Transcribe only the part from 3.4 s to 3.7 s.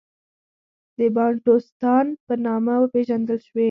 شوې.